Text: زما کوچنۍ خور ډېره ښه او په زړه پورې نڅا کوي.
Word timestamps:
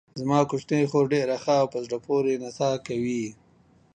زما 0.19 0.39
کوچنۍ 0.49 0.83
خور 0.91 1.05
ډېره 1.13 1.35
ښه 1.43 1.55
او 1.61 1.67
په 1.73 1.79
زړه 1.85 1.97
پورې 2.05 2.39
نڅا 2.43 2.71
کوي. 2.87 3.25